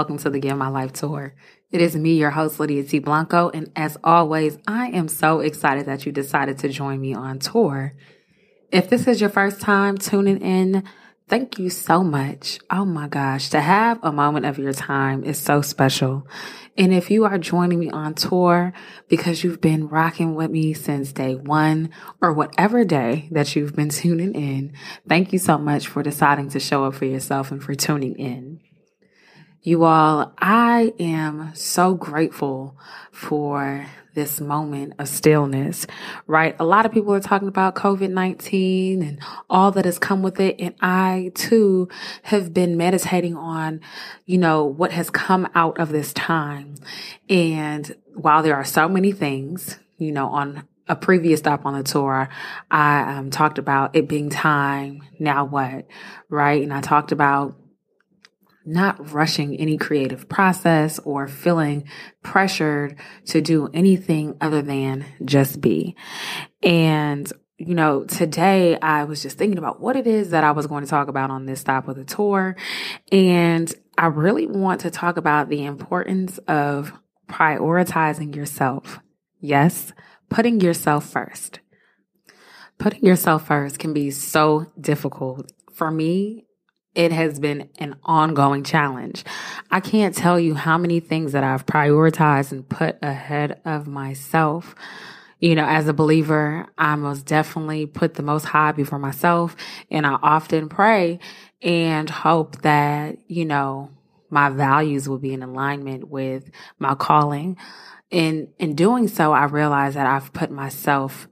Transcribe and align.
Welcome 0.00 0.16
to 0.16 0.30
the 0.30 0.40
Get 0.40 0.56
My 0.56 0.68
Life 0.68 0.94
Tour. 0.94 1.34
It 1.70 1.82
is 1.82 1.94
me, 1.94 2.14
your 2.14 2.30
host, 2.30 2.58
Lydia 2.58 2.84
T. 2.84 3.00
Blanco, 3.00 3.50
and 3.50 3.70
as 3.76 3.98
always, 4.02 4.56
I 4.66 4.86
am 4.86 5.08
so 5.08 5.40
excited 5.40 5.84
that 5.84 6.06
you 6.06 6.10
decided 6.10 6.56
to 6.60 6.70
join 6.70 6.98
me 6.98 7.12
on 7.12 7.38
tour. 7.38 7.92
If 8.72 8.88
this 8.88 9.06
is 9.06 9.20
your 9.20 9.28
first 9.28 9.60
time 9.60 9.98
tuning 9.98 10.40
in, 10.40 10.84
thank 11.28 11.58
you 11.58 11.68
so 11.68 12.02
much. 12.02 12.60
Oh 12.70 12.86
my 12.86 13.08
gosh, 13.08 13.50
to 13.50 13.60
have 13.60 13.98
a 14.02 14.10
moment 14.10 14.46
of 14.46 14.58
your 14.58 14.72
time 14.72 15.22
is 15.22 15.38
so 15.38 15.60
special. 15.60 16.26
And 16.78 16.94
if 16.94 17.10
you 17.10 17.26
are 17.26 17.36
joining 17.36 17.78
me 17.78 17.90
on 17.90 18.14
tour 18.14 18.72
because 19.08 19.44
you've 19.44 19.60
been 19.60 19.88
rocking 19.88 20.34
with 20.34 20.50
me 20.50 20.72
since 20.72 21.12
day 21.12 21.34
one 21.34 21.90
or 22.22 22.32
whatever 22.32 22.86
day 22.86 23.28
that 23.32 23.54
you've 23.54 23.76
been 23.76 23.90
tuning 23.90 24.34
in, 24.34 24.72
thank 25.06 25.34
you 25.34 25.38
so 25.38 25.58
much 25.58 25.88
for 25.88 26.02
deciding 26.02 26.48
to 26.52 26.58
show 26.58 26.86
up 26.86 26.94
for 26.94 27.04
yourself 27.04 27.50
and 27.50 27.62
for 27.62 27.74
tuning 27.74 28.18
in. 28.18 28.60
You 29.62 29.84
all, 29.84 30.32
I 30.38 30.94
am 30.98 31.54
so 31.54 31.92
grateful 31.92 32.78
for 33.12 33.86
this 34.14 34.40
moment 34.40 34.94
of 34.98 35.06
stillness, 35.06 35.86
right? 36.26 36.56
A 36.58 36.64
lot 36.64 36.86
of 36.86 36.92
people 36.92 37.12
are 37.12 37.20
talking 37.20 37.46
about 37.46 37.74
COVID 37.74 38.08
19 38.08 39.02
and 39.02 39.20
all 39.50 39.70
that 39.72 39.84
has 39.84 39.98
come 39.98 40.22
with 40.22 40.40
it. 40.40 40.56
And 40.58 40.74
I 40.80 41.32
too 41.34 41.90
have 42.22 42.54
been 42.54 42.78
meditating 42.78 43.36
on, 43.36 43.82
you 44.24 44.38
know, 44.38 44.64
what 44.64 44.92
has 44.92 45.10
come 45.10 45.46
out 45.54 45.78
of 45.78 45.90
this 45.90 46.14
time. 46.14 46.76
And 47.28 47.94
while 48.14 48.42
there 48.42 48.56
are 48.56 48.64
so 48.64 48.88
many 48.88 49.12
things, 49.12 49.78
you 49.98 50.10
know, 50.10 50.28
on 50.28 50.66
a 50.88 50.96
previous 50.96 51.40
stop 51.40 51.66
on 51.66 51.74
the 51.74 51.84
tour, 51.84 52.30
I 52.70 53.12
um, 53.12 53.30
talked 53.30 53.58
about 53.58 53.94
it 53.94 54.08
being 54.08 54.30
time. 54.30 55.02
Now 55.18 55.44
what? 55.44 55.86
Right. 56.30 56.62
And 56.62 56.72
I 56.72 56.80
talked 56.80 57.12
about 57.12 57.59
not 58.70 59.12
rushing 59.12 59.56
any 59.56 59.76
creative 59.76 60.28
process 60.28 60.98
or 61.00 61.28
feeling 61.28 61.84
pressured 62.22 62.96
to 63.26 63.40
do 63.40 63.68
anything 63.74 64.36
other 64.40 64.62
than 64.62 65.04
just 65.24 65.60
be. 65.60 65.96
And 66.62 67.30
you 67.60 67.74
know, 67.74 68.04
today 68.04 68.78
I 68.80 69.04
was 69.04 69.20
just 69.20 69.36
thinking 69.36 69.58
about 69.58 69.80
what 69.80 69.94
it 69.94 70.06
is 70.06 70.30
that 70.30 70.44
I 70.44 70.52
was 70.52 70.66
going 70.66 70.82
to 70.82 70.88
talk 70.88 71.08
about 71.08 71.30
on 71.30 71.44
this 71.44 71.60
stop 71.60 71.88
of 71.88 71.96
the 71.96 72.04
tour. 72.04 72.56
And 73.12 73.72
I 73.98 74.06
really 74.06 74.46
want 74.46 74.80
to 74.80 74.90
talk 74.90 75.18
about 75.18 75.50
the 75.50 75.66
importance 75.66 76.38
of 76.48 76.94
prioritizing 77.28 78.34
yourself. 78.34 79.00
Yes, 79.40 79.92
putting 80.30 80.60
yourself 80.60 81.04
first. 81.04 81.60
Putting 82.78 83.04
yourself 83.04 83.46
first 83.46 83.78
can 83.78 83.92
be 83.92 84.10
so 84.10 84.72
difficult. 84.80 85.52
For 85.74 85.90
me, 85.90 86.46
it 86.94 87.12
has 87.12 87.38
been 87.38 87.68
an 87.78 87.96
ongoing 88.04 88.64
challenge. 88.64 89.24
I 89.70 89.80
can't 89.80 90.14
tell 90.14 90.40
you 90.40 90.54
how 90.54 90.76
many 90.76 91.00
things 91.00 91.32
that 91.32 91.44
I've 91.44 91.66
prioritized 91.66 92.52
and 92.52 92.68
put 92.68 92.98
ahead 93.02 93.60
of 93.64 93.86
myself. 93.86 94.74
You 95.38 95.54
know, 95.54 95.64
as 95.64 95.88
a 95.88 95.94
believer, 95.94 96.66
I 96.76 96.96
most 96.96 97.26
definitely 97.26 97.86
put 97.86 98.14
the 98.14 98.22
most 98.22 98.44
high 98.44 98.72
before 98.72 98.98
myself. 98.98 99.56
And 99.90 100.06
I 100.06 100.18
often 100.22 100.68
pray 100.68 101.20
and 101.62 102.10
hope 102.10 102.60
that, 102.62 103.18
you 103.28 103.44
know, 103.44 103.90
my 104.28 104.50
values 104.50 105.08
will 105.08 105.18
be 105.18 105.32
in 105.32 105.42
alignment 105.42 106.08
with 106.08 106.50
my 106.78 106.94
calling. 106.94 107.56
And 108.12 108.48
in 108.58 108.74
doing 108.74 109.08
so, 109.08 109.32
I 109.32 109.44
realize 109.44 109.94
that 109.94 110.06
I've 110.06 110.32
put 110.32 110.50
myself 110.50 111.28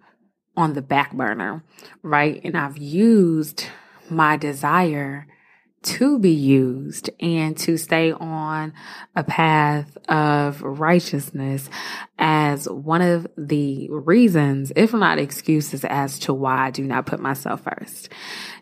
on 0.57 0.75
the 0.75 0.83
back 0.83 1.13
burner, 1.13 1.65
right? 2.03 2.41
And 2.45 2.57
I've 2.57 2.79
used 2.79 3.67
my 4.11 4.37
desire 4.37 5.27
to 5.83 6.19
be 6.19 6.33
used 6.33 7.09
and 7.21 7.57
to 7.59 7.77
stay 7.77 8.13
on 8.13 8.73
a 9.15 9.23
path 9.23 9.97
of 10.09 10.61
righteousness 10.63 11.71
as 12.19 12.69
one 12.69 13.01
of 13.01 13.27
the 13.37 13.89
reasons, 13.91 14.73
if 14.75 14.93
not 14.93 15.19
excuses, 15.19 15.85
as 15.85 16.19
to 16.21 16.35
why 16.35 16.67
I 16.67 16.71
do 16.71 16.85
not 16.85 17.07
put 17.07 17.21
myself 17.21 17.63
first. 17.63 18.09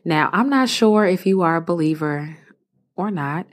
Now, 0.05 0.31
I'm 0.33 0.51
not 0.51 0.69
sure 0.69 1.07
if 1.07 1.27
you 1.27 1.43
are 1.43 1.57
a 1.57 1.63
believer 1.63 2.37
or 2.97 3.11
not, 3.11 3.47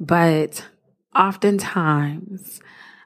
but 0.00 0.66
oftentimes, 1.14 2.60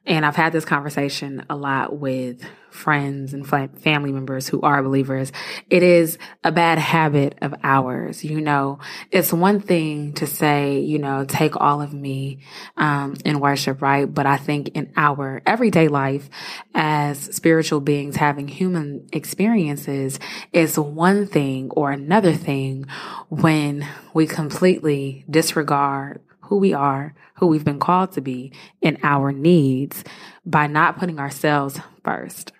and 0.06 0.24
I've 0.24 0.36
had 0.36 0.52
this 0.52 0.64
conversation 0.64 1.44
a 1.50 1.56
lot 1.56 1.98
with 1.98 2.42
friends 2.70 3.34
and 3.34 3.46
family 3.46 4.12
members 4.12 4.48
who 4.48 4.60
are 4.60 4.82
believers. 4.82 5.32
It 5.68 5.82
is 5.82 6.18
a 6.44 6.52
bad 6.52 6.78
habit 6.78 7.36
of 7.42 7.52
ours. 7.64 8.24
You 8.24 8.40
know, 8.40 8.78
it's 9.10 9.32
one 9.32 9.60
thing 9.60 10.12
to 10.14 10.26
say, 10.26 10.78
you 10.78 10.98
know, 10.98 11.24
take 11.24 11.60
all 11.60 11.82
of 11.82 11.92
me, 11.92 12.40
um, 12.76 13.16
in 13.24 13.40
worship, 13.40 13.82
right? 13.82 14.12
But 14.12 14.26
I 14.26 14.36
think 14.36 14.68
in 14.68 14.92
our 14.96 15.42
everyday 15.46 15.88
life 15.88 16.30
as 16.74 17.18
spiritual 17.18 17.80
beings 17.80 18.16
having 18.16 18.46
human 18.46 19.08
experiences 19.12 20.18
it's 20.52 20.78
one 20.78 21.26
thing 21.26 21.70
or 21.70 21.90
another 21.90 22.34
thing 22.34 22.86
when 23.28 23.86
we 24.14 24.26
completely 24.26 25.24
disregard 25.28 26.20
who 26.50 26.56
we 26.56 26.74
are, 26.74 27.14
who 27.36 27.46
we've 27.46 27.64
been 27.64 27.78
called 27.78 28.10
to 28.10 28.20
be, 28.20 28.52
and 28.82 28.98
our 29.04 29.30
needs 29.30 30.02
by 30.44 30.66
not 30.66 30.98
putting 30.98 31.20
ourselves 31.20 31.78
first. 32.02 32.50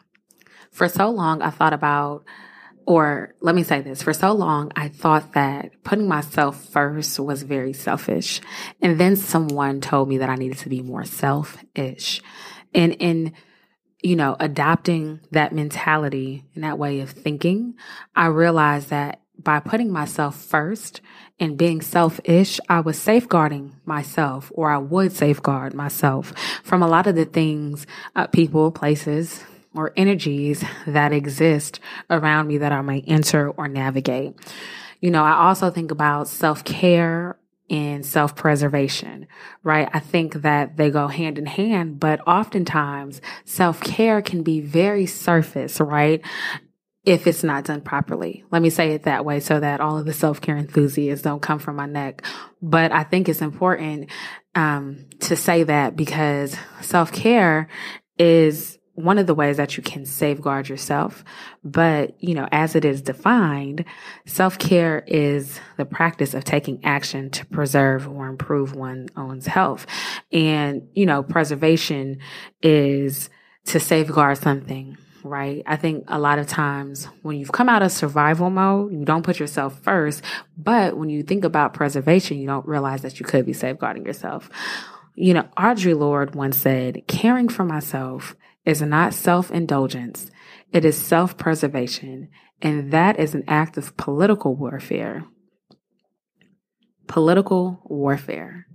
For 0.70 0.88
so 0.88 1.10
long, 1.10 1.42
I 1.42 1.50
thought 1.50 1.72
about, 1.72 2.24
or 2.86 3.34
let 3.40 3.56
me 3.56 3.64
say 3.64 3.80
this, 3.80 4.00
for 4.00 4.12
so 4.12 4.32
long, 4.32 4.70
I 4.76 4.86
thought 4.86 5.32
that 5.32 5.82
putting 5.82 6.06
myself 6.06 6.64
first 6.66 7.18
was 7.18 7.42
very 7.42 7.72
selfish. 7.72 8.40
And 8.80 8.98
then 8.98 9.16
someone 9.16 9.80
told 9.80 10.08
me 10.08 10.18
that 10.18 10.30
I 10.30 10.36
needed 10.36 10.58
to 10.58 10.68
be 10.68 10.82
more 10.82 11.04
selfish. 11.04 12.22
And 12.72 12.92
in, 12.92 13.32
you 14.04 14.14
know, 14.14 14.36
adopting 14.38 15.18
that 15.32 15.52
mentality 15.52 16.44
and 16.54 16.62
that 16.62 16.78
way 16.78 17.00
of 17.00 17.10
thinking, 17.10 17.74
I 18.14 18.26
realized 18.26 18.90
that 18.90 19.19
by 19.42 19.60
putting 19.60 19.90
myself 19.90 20.36
first 20.36 21.00
and 21.38 21.56
being 21.56 21.80
selfish, 21.80 22.60
I 22.68 22.80
was 22.80 22.98
safeguarding 22.98 23.76
myself, 23.84 24.52
or 24.54 24.70
I 24.70 24.78
would 24.78 25.12
safeguard 25.12 25.74
myself 25.74 26.32
from 26.62 26.82
a 26.82 26.88
lot 26.88 27.06
of 27.06 27.14
the 27.14 27.24
things, 27.24 27.86
uh, 28.14 28.26
people, 28.26 28.70
places, 28.70 29.42
or 29.74 29.92
energies 29.96 30.64
that 30.86 31.12
exist 31.12 31.80
around 32.10 32.48
me 32.48 32.58
that 32.58 32.72
I 32.72 32.82
may 32.82 33.00
enter 33.02 33.50
or 33.50 33.68
navigate. 33.68 34.34
You 35.00 35.10
know, 35.10 35.24
I 35.24 35.46
also 35.46 35.70
think 35.70 35.90
about 35.90 36.28
self 36.28 36.64
care 36.64 37.38
and 37.70 38.04
self 38.04 38.34
preservation, 38.34 39.26
right? 39.62 39.88
I 39.92 40.00
think 40.00 40.34
that 40.42 40.76
they 40.76 40.90
go 40.90 41.06
hand 41.06 41.38
in 41.38 41.46
hand, 41.46 42.00
but 42.00 42.20
oftentimes 42.26 43.20
self 43.44 43.80
care 43.80 44.20
can 44.20 44.42
be 44.42 44.60
very 44.60 45.06
surface, 45.06 45.80
right? 45.80 46.20
If 47.05 47.27
it's 47.27 47.43
not 47.43 47.65
done 47.65 47.81
properly. 47.81 48.44
Let 48.50 48.62
me 48.62 48.71
say 48.71 48.93
it 48.93 49.05
that 49.05 49.25
way 49.25 49.41
so 49.41 49.58
that 49.58 49.81
all 49.81 49.99
of 49.99 50.06
the 50.06 50.12
self 50.12 50.41
care 50.41 50.56
enthusiasts 50.56 51.25
don't 51.25 51.41
come 51.41 51.58
from 51.58 51.76
my 51.76 51.87
neck. 51.87 52.25
But 52.61 52.93
I 52.93 53.05
think 53.05 53.29
it's 53.29 53.41
important 53.43 54.11
um, 54.55 55.06
to 55.20 55.37
say 55.37 55.62
that 55.64 55.97
because 55.97 56.56
self 56.81 57.12
care 57.12 57.69
is 58.19 58.79
one 58.94 59.19
of 59.19 59.26
the 59.26 59.35
ways 59.35 59.56
that 59.56 59.76
you 59.79 59.82
can 59.82 60.05
safeguard 60.05 60.69
yourself. 60.69 61.25
But, 61.64 62.23
you 62.23 62.35
know, 62.35 62.49
as 62.52 62.75
it 62.75 62.85
is 62.85 63.00
defined, 63.00 63.87
self 64.26 64.58
care 64.58 65.03
is 65.06 65.58
the 65.79 65.87
practice 65.87 66.35
of 66.35 66.44
taking 66.44 66.85
action 66.85 67.31
to 67.31 67.46
preserve 67.46 68.06
or 68.08 68.26
improve 68.26 68.75
one's 68.75 69.11
own 69.17 69.41
health. 69.41 69.87
And, 70.32 70.88
you 70.94 71.06
know, 71.06 71.23
preservation 71.23 72.19
is 72.62 73.31
to 73.67 73.81
safeguard 73.81 74.37
something 74.37 74.99
right? 75.25 75.62
I 75.67 75.76
think 75.76 76.05
a 76.08 76.19
lot 76.19 76.38
of 76.38 76.46
times 76.46 77.06
when 77.22 77.38
you've 77.38 77.52
come 77.52 77.69
out 77.69 77.82
of 77.82 77.93
survival 77.93 78.50
mode, 78.50 78.93
you 78.93 79.05
don't 79.05 79.25
put 79.25 79.38
yourself 79.38 79.81
first. 79.82 80.22
But 80.56 80.96
when 80.96 81.08
you 81.08 81.22
think 81.22 81.44
about 81.44 81.75
preservation, 81.75 82.38
you 82.38 82.46
don't 82.46 82.67
realize 82.67 83.02
that 83.02 83.20
you 83.20 83.26
could 83.26 83.46
be 83.46 83.52
safeguarding 83.52 84.06
yourself. 84.06 84.50
You 85.14 85.34
know, 85.34 85.49
Audre 85.58 85.99
Lorde 85.99 86.34
once 86.34 86.56
said, 86.56 87.06
caring 87.06 87.49
for 87.49 87.64
myself 87.64 88.34
is 88.64 88.82
not 88.82 89.14
self 89.14 89.50
indulgence. 89.50 90.31
It 90.72 90.84
is 90.84 90.96
self 90.96 91.37
preservation 91.37 92.28
And 92.62 92.93
that 92.93 93.19
is 93.19 93.34
an 93.34 93.44
act 93.49 93.76
of 93.76 93.96
political 93.96 94.55
warfare. 94.55 95.25
Political 97.06 97.82
warfare. 97.84 98.67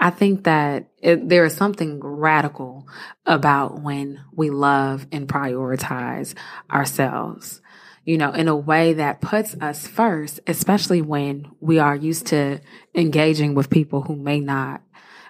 I 0.00 0.10
think 0.10 0.44
that 0.44 0.88
it, 0.98 1.28
there 1.28 1.44
is 1.44 1.54
something 1.54 2.00
radical 2.00 2.86
about 3.26 3.80
when 3.80 4.20
we 4.34 4.50
love 4.50 5.06
and 5.12 5.28
prioritize 5.28 6.34
ourselves, 6.70 7.60
you 8.04 8.18
know, 8.18 8.32
in 8.32 8.48
a 8.48 8.56
way 8.56 8.94
that 8.94 9.20
puts 9.20 9.54
us 9.60 9.86
first, 9.86 10.40
especially 10.46 11.02
when 11.02 11.50
we 11.60 11.78
are 11.78 11.96
used 11.96 12.26
to 12.28 12.60
engaging 12.94 13.54
with 13.54 13.70
people 13.70 14.02
who 14.02 14.16
may 14.16 14.40
not 14.40 14.82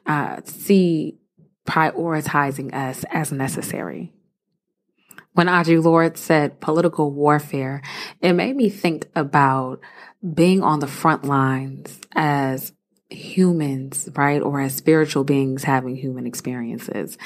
uh, 0.06 0.40
see 0.44 1.18
prioritizing 1.66 2.74
us 2.74 3.04
as 3.10 3.32
necessary. 3.32 4.12
When 5.34 5.46
Audre 5.46 5.82
Lorde 5.82 6.18
said 6.18 6.60
political 6.60 7.10
warfare, 7.10 7.82
it 8.20 8.34
made 8.34 8.54
me 8.54 8.68
think 8.68 9.08
about 9.14 9.80
being 10.34 10.62
on 10.62 10.80
the 10.80 10.86
front 10.86 11.24
lines 11.24 12.00
as 12.14 12.72
humans, 13.12 14.08
right? 14.14 14.42
Or 14.42 14.60
as 14.60 14.74
spiritual 14.74 15.24
beings 15.24 15.64
having 15.64 15.96
human 15.96 16.26
experiences, 16.26 17.16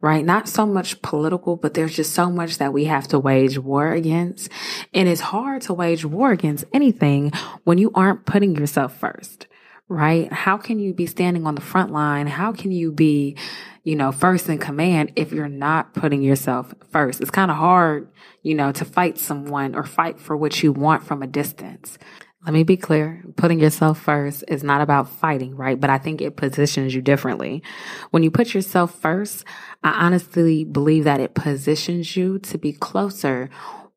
right? 0.00 0.24
Not 0.24 0.48
so 0.48 0.66
much 0.66 1.02
political, 1.02 1.56
but 1.56 1.74
there's 1.74 1.94
just 1.94 2.14
so 2.14 2.30
much 2.30 2.58
that 2.58 2.72
we 2.72 2.84
have 2.84 3.08
to 3.08 3.18
wage 3.18 3.58
war 3.58 3.92
against. 3.92 4.48
And 4.94 5.08
it's 5.08 5.20
hard 5.20 5.62
to 5.62 5.74
wage 5.74 6.04
war 6.04 6.30
against 6.32 6.64
anything 6.72 7.32
when 7.64 7.78
you 7.78 7.90
aren't 7.94 8.24
putting 8.24 8.56
yourself 8.56 8.98
first, 8.98 9.46
right? 9.88 10.32
How 10.32 10.56
can 10.56 10.78
you 10.78 10.94
be 10.94 11.06
standing 11.06 11.46
on 11.46 11.54
the 11.54 11.60
front 11.60 11.92
line? 11.92 12.26
How 12.26 12.52
can 12.52 12.72
you 12.72 12.92
be, 12.92 13.36
you 13.84 13.94
know, 13.94 14.10
first 14.10 14.48
in 14.48 14.58
command 14.58 15.12
if 15.16 15.32
you're 15.32 15.48
not 15.48 15.92
putting 15.92 16.22
yourself 16.22 16.74
first? 16.90 17.20
It's 17.20 17.30
kind 17.30 17.50
of 17.50 17.58
hard, 17.58 18.08
you 18.42 18.54
know, 18.54 18.72
to 18.72 18.84
fight 18.84 19.18
someone 19.18 19.74
or 19.74 19.84
fight 19.84 20.18
for 20.18 20.36
what 20.36 20.62
you 20.62 20.72
want 20.72 21.04
from 21.04 21.22
a 21.22 21.26
distance. 21.26 21.98
Let 22.44 22.54
me 22.54 22.62
be 22.62 22.78
clear. 22.78 23.22
Putting 23.36 23.60
yourself 23.60 24.00
first 24.00 24.44
is 24.48 24.64
not 24.64 24.80
about 24.80 25.10
fighting, 25.10 25.54
right? 25.56 25.78
But 25.78 25.90
I 25.90 25.98
think 25.98 26.22
it 26.22 26.36
positions 26.36 26.94
you 26.94 27.02
differently. 27.02 27.62
When 28.10 28.22
you 28.22 28.30
put 28.30 28.54
yourself 28.54 28.98
first, 28.98 29.44
I 29.84 29.90
honestly 29.90 30.64
believe 30.64 31.04
that 31.04 31.20
it 31.20 31.34
positions 31.34 32.16
you 32.16 32.38
to 32.38 32.56
be 32.56 32.72
closer 32.72 33.50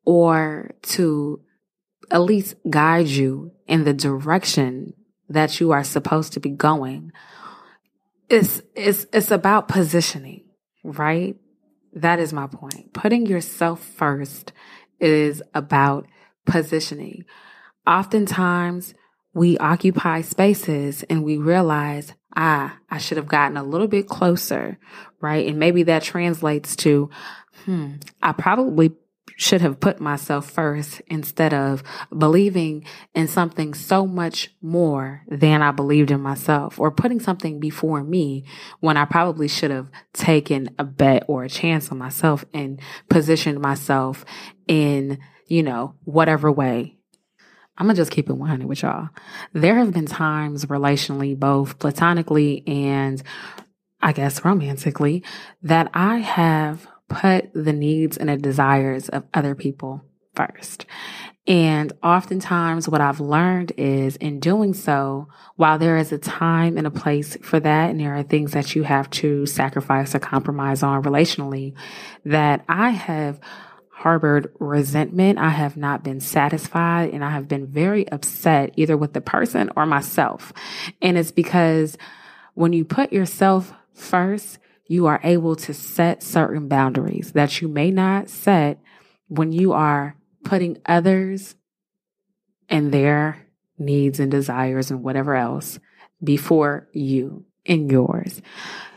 or 0.04 0.72
to 0.82 1.40
at 2.10 2.20
least 2.20 2.56
guide 2.68 3.06
you 3.06 3.52
in 3.66 3.84
the 3.84 3.94
direction 3.94 4.92
that 5.30 5.58
you 5.58 5.72
are 5.72 5.84
supposed 5.84 6.34
to 6.34 6.40
be 6.40 6.50
going. 6.50 7.12
It's, 8.28 8.60
it's, 8.74 9.06
it's 9.10 9.30
about 9.30 9.68
positioning, 9.68 10.44
right? 10.82 11.36
That 11.94 12.18
is 12.18 12.34
my 12.34 12.46
point. 12.46 12.92
Putting 12.92 13.24
yourself 13.24 13.82
first 13.82 14.52
is 15.00 15.42
about 15.54 16.06
positioning 16.44 17.24
oftentimes 17.86 18.94
we 19.34 19.58
occupy 19.58 20.20
spaces 20.20 21.02
and 21.04 21.24
we 21.24 21.36
realize, 21.36 22.12
ah, 22.36 22.78
I 22.90 22.98
should 22.98 23.16
have 23.16 23.26
gotten 23.26 23.56
a 23.56 23.64
little 23.64 23.88
bit 23.88 24.08
closer, 24.08 24.78
right? 25.20 25.46
And 25.46 25.58
maybe 25.58 25.82
that 25.84 26.02
translates 26.02 26.76
to, 26.76 27.10
hmm, 27.64 27.94
I 28.22 28.32
probably 28.32 28.92
should 29.36 29.60
have 29.60 29.80
put 29.80 30.00
myself 30.00 30.48
first 30.48 31.02
instead 31.08 31.52
of 31.52 31.82
believing 32.16 32.84
in 33.14 33.26
something 33.26 33.74
so 33.74 34.06
much 34.06 34.50
more 34.62 35.22
than 35.26 35.60
I 35.60 35.72
believed 35.72 36.12
in 36.12 36.20
myself 36.20 36.78
or 36.78 36.92
putting 36.92 37.18
something 37.18 37.58
before 37.58 38.04
me 38.04 38.44
when 38.78 38.96
I 38.96 39.06
probably 39.06 39.48
should 39.48 39.72
have 39.72 39.90
taken 40.12 40.70
a 40.78 40.84
bet 40.84 41.24
or 41.26 41.42
a 41.42 41.48
chance 41.48 41.90
on 41.90 41.98
myself 41.98 42.44
and 42.54 42.80
positioned 43.08 43.60
myself 43.60 44.24
in, 44.68 45.18
you 45.48 45.64
know, 45.64 45.96
whatever 46.04 46.52
way 46.52 46.98
I'm 47.76 47.86
gonna 47.86 47.96
just 47.96 48.10
keep 48.10 48.30
it 48.30 48.34
100 48.34 48.66
with 48.66 48.82
y'all. 48.82 49.08
There 49.52 49.76
have 49.76 49.92
been 49.92 50.06
times 50.06 50.66
relationally, 50.66 51.38
both 51.38 51.78
platonically 51.78 52.62
and 52.66 53.22
I 54.00 54.12
guess 54.12 54.44
romantically, 54.44 55.24
that 55.62 55.90
I 55.94 56.18
have 56.18 56.86
put 57.08 57.50
the 57.54 57.72
needs 57.72 58.16
and 58.16 58.28
the 58.28 58.36
desires 58.36 59.08
of 59.08 59.24
other 59.32 59.54
people 59.54 60.02
first. 60.34 60.86
And 61.46 61.92
oftentimes, 62.02 62.88
what 62.88 63.02
I've 63.02 63.20
learned 63.20 63.72
is 63.76 64.16
in 64.16 64.40
doing 64.40 64.72
so, 64.72 65.28
while 65.56 65.78
there 65.78 65.98
is 65.98 66.10
a 66.12 66.18
time 66.18 66.78
and 66.78 66.86
a 66.86 66.90
place 66.90 67.36
for 67.42 67.60
that, 67.60 67.90
and 67.90 68.00
there 68.00 68.16
are 68.16 68.22
things 68.22 68.52
that 68.52 68.74
you 68.74 68.82
have 68.82 69.10
to 69.10 69.44
sacrifice 69.44 70.14
or 70.14 70.20
compromise 70.20 70.82
on 70.82 71.02
relationally, 71.02 71.74
that 72.24 72.64
I 72.68 72.90
have 72.90 73.40
harbored 73.96 74.52
resentment. 74.58 75.38
I 75.38 75.50
have 75.50 75.76
not 75.76 76.02
been 76.02 76.18
satisfied 76.18 77.10
and 77.10 77.24
I 77.24 77.30
have 77.30 77.46
been 77.46 77.66
very 77.66 78.08
upset 78.10 78.72
either 78.76 78.96
with 78.96 79.12
the 79.12 79.20
person 79.20 79.70
or 79.76 79.86
myself. 79.86 80.52
And 81.00 81.16
it's 81.16 81.30
because 81.30 81.96
when 82.54 82.72
you 82.72 82.84
put 82.84 83.12
yourself 83.12 83.72
first, 83.94 84.58
you 84.88 85.06
are 85.06 85.20
able 85.22 85.54
to 85.56 85.72
set 85.72 86.24
certain 86.24 86.66
boundaries 86.66 87.32
that 87.32 87.62
you 87.62 87.68
may 87.68 87.92
not 87.92 88.28
set 88.28 88.80
when 89.28 89.52
you 89.52 89.72
are 89.72 90.16
putting 90.42 90.76
others 90.84 91.54
and 92.68 92.92
their 92.92 93.46
needs 93.78 94.18
and 94.18 94.30
desires 94.30 94.90
and 94.90 95.04
whatever 95.04 95.36
else 95.36 95.78
before 96.22 96.88
you 96.92 97.44
and 97.64 97.90
yours. 97.90 98.42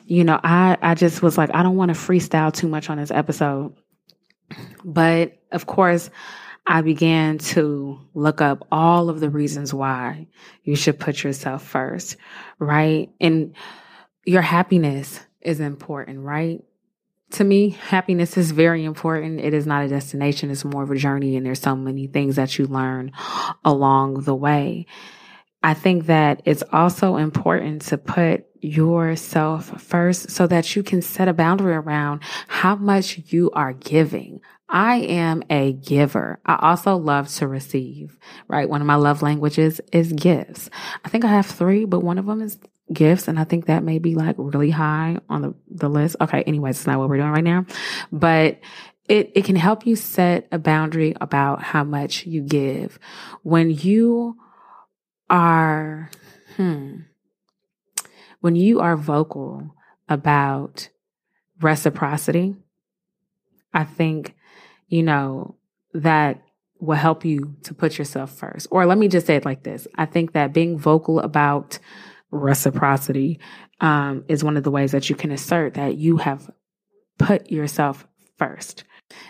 You 0.06 0.24
know, 0.24 0.40
I, 0.44 0.78
I 0.82 0.96
just 0.96 1.22
was 1.22 1.38
like, 1.38 1.52
I 1.54 1.62
don't 1.62 1.78
want 1.78 1.94
to 1.94 2.00
freestyle 2.00 2.52
too 2.52 2.68
much 2.68 2.90
on 2.90 2.98
this 2.98 3.12
episode 3.12 3.76
but 4.84 5.38
of 5.52 5.66
course, 5.66 6.10
I 6.66 6.82
began 6.82 7.38
to 7.38 8.00
look 8.14 8.42
up 8.42 8.68
all 8.72 9.10
of 9.10 9.22
the 9.22 9.30
reasons 9.30 9.74
why 9.74 10.28
you 10.64 10.76
should 10.76 11.00
put 11.00 11.24
yourself 11.24 11.66
first, 11.66 12.18
right? 12.60 13.10
And 13.22 13.56
your 14.26 14.42
happiness 14.42 15.22
is 15.42 15.62
important, 15.62 16.20
right? 16.20 16.62
To 17.32 17.44
me, 17.44 17.70
happiness 17.70 18.38
is 18.38 18.52
very 18.52 18.84
important. 18.84 19.40
It 19.40 19.54
is 19.54 19.66
not 19.66 19.86
a 19.86 19.88
destination, 19.88 20.52
it's 20.52 20.66
more 20.66 20.84
of 20.84 20.92
a 20.92 20.96
journey, 20.96 21.38
and 21.38 21.46
there's 21.46 21.62
so 21.62 21.76
many 21.76 22.08
things 22.08 22.36
that 22.36 22.58
you 22.58 22.68
learn 22.68 23.14
along 23.64 24.24
the 24.24 24.36
way. 24.36 24.88
I 25.64 25.74
think 25.74 26.06
that 26.06 26.42
it's 26.46 26.64
also 26.72 27.16
important 27.16 27.84
to 27.84 27.98
put 27.98 28.46
yourself 28.62 29.82
first 29.82 30.32
so 30.32 30.48
that 30.48 30.76
you 30.76 30.84
can 30.84 31.02
set 31.02 31.28
a 31.28 31.34
boundary 31.34 31.74
around 31.74 32.22
how 32.48 32.76
much 32.76 33.20
you 33.32 33.52
are 33.52 33.74
giving. 33.74 34.42
I 34.70 34.98
am 34.98 35.44
a 35.50 35.74
giver. 35.74 36.40
I 36.46 36.58
also 36.62 36.98
love 36.98 37.30
to 37.36 37.48
receive, 37.48 38.18
right? 38.48 38.70
One 38.70 38.82
of 38.82 38.88
my 38.88 38.96
love 38.96 39.22
languages 39.22 39.80
is 39.94 40.12
gifts. 40.12 40.70
I 41.06 41.10
think 41.10 41.24
I 41.24 41.30
have 41.30 41.46
three, 41.46 41.86
but 41.86 42.02
one 42.02 42.18
of 42.18 42.26
them 42.26 42.42
is 42.42 42.60
gifts. 42.92 43.28
And 43.28 43.40
I 43.40 43.46
think 43.46 43.66
that 43.66 43.84
may 43.84 44.00
be 44.00 44.16
like 44.16 44.36
really 44.38 44.72
high 44.72 45.20
on 45.30 45.42
the, 45.42 45.56
the 45.70 45.90
list. 45.90 46.18
Okay. 46.20 46.44
Anyways, 46.44 46.78
it's 46.78 46.88
not 46.88 47.00
what 47.00 47.10
we're 47.10 47.18
doing 47.18 47.30
right 47.30 47.44
now, 47.44 47.66
but 48.12 48.60
it, 49.08 49.32
it 49.36 49.46
can 49.46 49.56
help 49.56 49.86
you 49.86 49.96
set 49.96 50.48
a 50.52 50.60
boundary 50.60 51.16
about 51.22 51.62
how 51.62 51.84
much 51.84 52.26
you 52.26 52.42
give. 52.42 53.00
When 53.44 53.72
you 53.72 54.38
are, 55.30 56.10
hmm, 56.58 56.98
when 58.42 58.56
you 58.56 58.80
are 58.80 58.96
vocal 58.96 59.74
about 60.10 60.90
reciprocity, 61.62 62.56
I 63.74 63.84
think, 63.84 64.36
you 64.88 65.04
know, 65.04 65.56
that 65.94 66.42
will 66.80 66.96
help 66.96 67.26
you 67.26 67.56
to 67.64 67.74
put 67.74 67.98
yourself 67.98 68.32
first. 68.32 68.68
Or 68.72 68.86
let 68.86 68.98
me 68.98 69.08
just 69.08 69.28
say 69.28 69.36
it 69.36 69.46
like 69.46 69.64
this. 69.64 69.88
I 69.96 70.06
think 70.06 70.34
that 70.34 70.54
being 70.54 70.78
vocal 70.78 71.20
about 71.20 71.80
reciprocity 72.32 73.40
um, 73.82 74.26
is 74.28 74.44
one 74.44 74.58
of 74.58 74.64
the 74.64 74.72
ways 74.72 74.92
that 74.92 75.10
you 75.10 75.16
can 75.16 75.32
assert 75.32 75.76
that 75.76 75.98
you 75.98 76.18
have 76.18 76.50
put 77.18 77.52
yourself 77.52 78.08
first. 78.38 78.84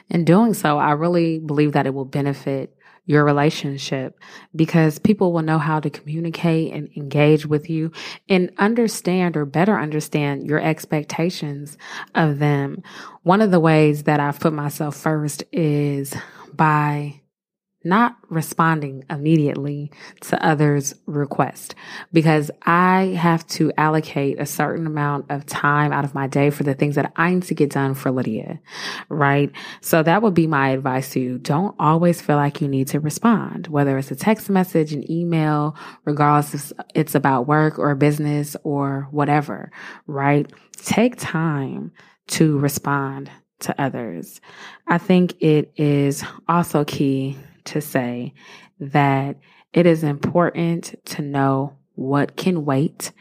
In 0.09 0.25
doing 0.25 0.53
so, 0.53 0.77
I 0.77 0.91
really 0.91 1.39
believe 1.39 1.73
that 1.73 1.85
it 1.85 1.93
will 1.93 2.05
benefit 2.05 2.75
your 3.07 3.23
relationship 3.23 4.19
because 4.55 4.99
people 4.99 5.33
will 5.33 5.41
know 5.41 5.57
how 5.57 5.79
to 5.79 5.89
communicate 5.89 6.73
and 6.73 6.89
engage 6.95 7.45
with 7.45 7.69
you 7.69 7.91
and 8.29 8.51
understand 8.59 9.35
or 9.35 9.45
better 9.45 9.79
understand 9.79 10.45
your 10.45 10.59
expectations 10.59 11.77
of 12.13 12.37
them. 12.37 12.83
One 13.23 13.41
of 13.41 13.49
the 13.49 13.61
ways 13.61 14.03
that 14.03 14.19
I've 14.19 14.39
put 14.39 14.53
myself 14.53 14.95
first 14.95 15.43
is 15.51 16.13
by 16.53 17.21
not 17.87 18.17
responding 18.29 19.03
immediately 19.09 19.91
to 20.21 20.45
others' 20.45 20.93
requests 21.05 21.73
because 22.11 22.51
I 22.63 23.17
have 23.19 23.47
to 23.47 23.71
allocate 23.77 24.39
a 24.39 24.45
certain 24.45 24.85
amount 24.85 25.25
of 25.29 25.45
time 25.45 25.91
out 25.91 26.03
of 26.03 26.13
my 26.13 26.27
day 26.27 26.49
for 26.49 26.63
the 26.63 26.73
things 26.73 26.95
that 26.95 27.13
I 27.15 27.33
need 27.33 27.43
to 27.43 27.55
get 27.55 27.71
done 27.71 27.93
for 27.93 28.11
Lydia, 28.11 28.59
right? 29.09 29.51
So 29.81 30.03
that 30.03 30.21
would 30.21 30.33
be 30.33 30.47
my 30.47 30.69
advice 30.69 31.11
to 31.11 31.19
you. 31.19 31.37
Don't 31.37 31.75
always 31.79 32.21
feel 32.21 32.35
like 32.35 32.61
you 32.61 32.67
need 32.67 32.87
to 32.89 32.99
respond, 32.99 33.67
whether 33.67 33.97
it's 33.97 34.11
a 34.11 34.15
text 34.15 34.49
message, 34.49 34.93
an 34.93 35.09
email, 35.11 35.75
regardless 36.05 36.53
if 36.53 36.73
it's 36.93 37.15
about 37.15 37.47
work 37.47 37.79
or 37.79 37.95
business 37.95 38.55
or 38.63 39.07
whatever, 39.11 39.71
right? 40.05 40.51
Take 40.77 41.15
time 41.17 41.91
to 42.27 42.57
respond 42.59 43.31
to 43.59 43.81
others. 43.81 44.41
I 44.87 44.97
think 44.97 45.41
it 45.41 45.71
is 45.77 46.23
also 46.47 46.83
key 46.85 47.37
to 47.67 47.81
say 47.81 48.33
that 48.79 49.37
it 49.73 49.85
is 49.85 50.03
important 50.03 50.95
to 51.05 51.21
know 51.21 51.77
what 51.95 52.35
can 52.35 52.65
wait 52.65 53.11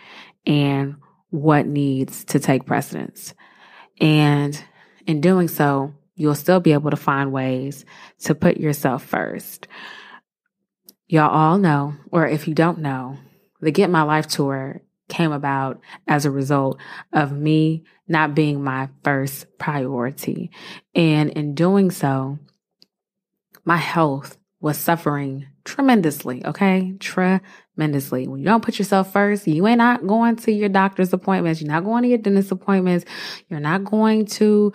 and 0.46 0.96
what 1.30 1.66
needs 1.66 2.24
to 2.26 2.38
take 2.38 2.66
precedence. 2.66 3.34
And 4.00 4.62
in 5.06 5.20
doing 5.20 5.48
so, 5.48 5.94
you'll 6.14 6.34
still 6.34 6.60
be 6.60 6.72
able 6.72 6.90
to 6.90 6.96
find 6.96 7.32
ways 7.32 7.84
to 8.20 8.34
put 8.34 8.56
yourself 8.56 9.04
first. 9.04 9.68
Y'all 11.08 11.30
all 11.30 11.58
know, 11.58 11.94
or 12.10 12.26
if 12.26 12.48
you 12.48 12.54
don't 12.54 12.78
know, 12.78 13.18
the 13.60 13.70
Get 13.70 13.90
My 13.90 14.02
Life 14.02 14.26
tour 14.26 14.82
came 15.08 15.32
about 15.32 15.80
as 16.08 16.24
a 16.24 16.30
result 16.30 16.80
of 17.12 17.32
me 17.32 17.84
not 18.08 18.34
being 18.34 18.62
my 18.62 18.88
first 19.04 19.46
priority. 19.58 20.50
And 20.94 21.30
in 21.30 21.54
doing 21.54 21.90
so, 21.90 22.38
my 23.66 23.76
health 23.76 24.38
was 24.60 24.78
suffering 24.78 25.46
tremendously, 25.64 26.42
okay? 26.46 26.94
Tremendously. 26.98 28.26
When 28.26 28.38
you 28.38 28.46
don't 28.46 28.64
put 28.64 28.78
yourself 28.78 29.12
first, 29.12 29.46
you 29.46 29.66
ain't 29.66 29.78
not 29.78 30.06
going 30.06 30.36
to 30.36 30.52
your 30.52 30.70
doctor's 30.70 31.12
appointments, 31.12 31.60
you're 31.60 31.70
not 31.70 31.84
going 31.84 32.04
to 32.04 32.08
your 32.08 32.18
dentist 32.18 32.52
appointments, 32.52 33.04
you're 33.48 33.60
not 33.60 33.84
going 33.84 34.24
to, 34.26 34.72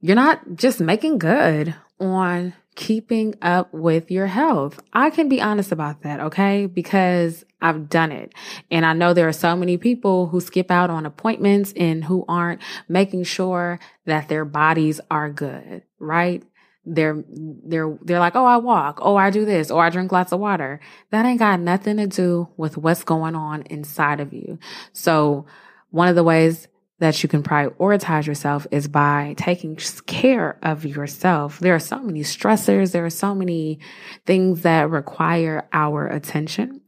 you're 0.00 0.16
not 0.16 0.40
just 0.56 0.80
making 0.80 1.18
good 1.18 1.74
on 2.00 2.54
keeping 2.74 3.34
up 3.42 3.72
with 3.74 4.10
your 4.10 4.28
health. 4.28 4.80
I 4.92 5.10
can 5.10 5.28
be 5.28 5.40
honest 5.40 5.70
about 5.70 6.02
that, 6.02 6.20
okay? 6.20 6.66
Because 6.66 7.44
I've 7.60 7.88
done 7.88 8.12
it. 8.12 8.32
And 8.70 8.86
I 8.86 8.92
know 8.92 9.12
there 9.12 9.28
are 9.28 9.32
so 9.32 9.56
many 9.56 9.76
people 9.76 10.28
who 10.28 10.40
skip 10.40 10.70
out 10.70 10.88
on 10.88 11.04
appointments 11.04 11.72
and 11.76 12.04
who 12.04 12.24
aren't 12.28 12.62
making 12.88 13.24
sure 13.24 13.80
that 14.06 14.28
their 14.28 14.44
bodies 14.44 15.00
are 15.10 15.28
good, 15.28 15.82
right? 15.98 16.44
They're, 16.84 17.22
they're, 17.28 17.98
they're 18.02 18.20
like, 18.20 18.34
oh, 18.34 18.44
I 18.44 18.56
walk. 18.56 18.98
Oh, 19.02 19.16
I 19.16 19.30
do 19.30 19.44
this. 19.44 19.70
Or 19.70 19.84
I 19.84 19.90
drink 19.90 20.10
lots 20.10 20.32
of 20.32 20.40
water. 20.40 20.80
That 21.10 21.26
ain't 21.26 21.38
got 21.38 21.60
nothing 21.60 21.98
to 21.98 22.06
do 22.06 22.48
with 22.56 22.76
what's 22.76 23.04
going 23.04 23.34
on 23.34 23.62
inside 23.62 24.20
of 24.20 24.32
you. 24.32 24.58
So 24.92 25.46
one 25.90 26.08
of 26.08 26.16
the 26.16 26.24
ways 26.24 26.68
that 26.98 27.22
you 27.22 27.28
can 27.28 27.42
prioritize 27.42 28.26
yourself 28.26 28.66
is 28.70 28.88
by 28.88 29.34
taking 29.36 29.76
care 30.06 30.58
of 30.62 30.84
yourself. 30.84 31.58
There 31.60 31.74
are 31.74 31.80
so 31.80 32.00
many 32.00 32.20
stressors. 32.20 32.92
There 32.92 33.04
are 33.04 33.10
so 33.10 33.34
many 33.34 33.78
things 34.26 34.62
that 34.62 34.90
require 34.90 35.68
our 35.72 36.06
attention 36.08 36.80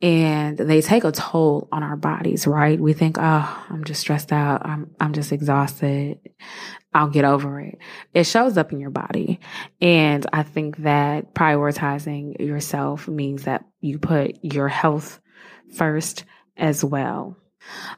and 0.00 0.56
they 0.56 0.80
take 0.80 1.04
a 1.04 1.10
toll 1.10 1.68
on 1.72 1.82
our 1.82 1.96
bodies, 1.96 2.46
right? 2.46 2.78
We 2.78 2.92
think, 2.92 3.16
oh, 3.18 3.66
I'm 3.68 3.84
just 3.84 4.00
stressed 4.00 4.32
out. 4.32 4.64
I'm, 4.64 4.94
I'm 5.00 5.12
just 5.12 5.32
exhausted. 5.32 6.20
I'll 6.94 7.08
get 7.10 7.24
over 7.24 7.60
it. 7.60 7.78
It 8.14 8.24
shows 8.24 8.56
up 8.56 8.72
in 8.72 8.80
your 8.80 8.90
body. 8.90 9.40
And 9.80 10.24
I 10.32 10.44
think 10.44 10.78
that 10.78 11.34
prioritizing 11.34 12.40
yourself 12.40 13.08
means 13.08 13.44
that 13.44 13.64
you 13.80 13.98
put 13.98 14.38
your 14.42 14.68
health 14.68 15.20
first 15.74 16.24
as 16.56 16.84
well. 16.84 17.36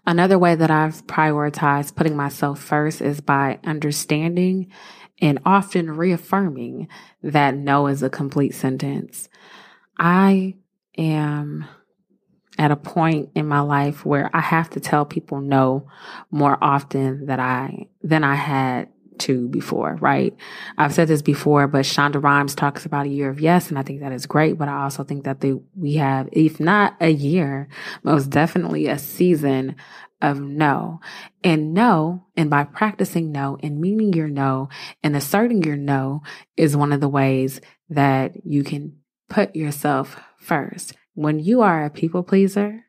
Another 0.06 0.38
way 0.38 0.54
that 0.54 0.70
I've 0.70 1.06
prioritized 1.06 1.96
putting 1.96 2.16
myself 2.16 2.60
first 2.60 3.02
is 3.02 3.20
by 3.20 3.60
understanding 3.64 4.72
and 5.20 5.38
often 5.44 5.90
reaffirming 5.90 6.88
that 7.22 7.54
no 7.54 7.86
is 7.86 8.02
a 8.02 8.10
complete 8.10 8.54
sentence. 8.54 9.28
I 9.98 10.56
am 10.96 11.66
at 12.60 12.70
a 12.70 12.76
point 12.76 13.30
in 13.34 13.48
my 13.48 13.60
life 13.60 14.04
where 14.04 14.28
I 14.34 14.42
have 14.42 14.68
to 14.70 14.80
tell 14.80 15.06
people 15.06 15.40
no 15.40 15.88
more 16.30 16.58
often 16.60 17.24
than 17.24 17.40
I 17.40 17.86
than 18.02 18.22
I 18.22 18.34
had 18.34 18.90
to 19.20 19.48
before, 19.48 19.96
right? 19.96 20.36
I've 20.76 20.92
said 20.92 21.08
this 21.08 21.22
before, 21.22 21.66
but 21.68 21.86
Shonda 21.86 22.22
Rhimes 22.22 22.54
talks 22.54 22.84
about 22.84 23.06
a 23.06 23.10
year 23.10 23.30
of 23.30 23.40
yes, 23.40 23.70
and 23.70 23.78
I 23.78 23.82
think 23.82 24.00
that 24.00 24.12
is 24.12 24.26
great. 24.26 24.58
But 24.58 24.68
I 24.68 24.82
also 24.82 25.04
think 25.04 25.24
that 25.24 25.40
the, 25.40 25.62
we 25.74 25.94
have, 25.94 26.28
if 26.32 26.60
not 26.60 26.96
a 27.00 27.10
year, 27.10 27.68
most 28.02 28.28
definitely 28.28 28.88
a 28.88 28.98
season 28.98 29.76
of 30.20 30.38
no. 30.38 31.00
And 31.42 31.72
no, 31.72 32.26
and 32.36 32.50
by 32.50 32.64
practicing 32.64 33.32
no 33.32 33.56
and 33.62 33.80
meaning 33.80 34.12
your 34.12 34.28
no 34.28 34.68
and 35.02 35.16
asserting 35.16 35.62
your 35.62 35.76
no 35.76 36.22
is 36.58 36.76
one 36.76 36.92
of 36.92 37.00
the 37.00 37.08
ways 37.08 37.62
that 37.88 38.44
you 38.44 38.64
can 38.64 38.98
put 39.30 39.56
yourself 39.56 40.20
first. 40.38 40.94
When 41.20 41.38
you 41.38 41.60
are 41.60 41.84
a 41.84 41.90
people 41.90 42.22
pleaser, 42.22 42.82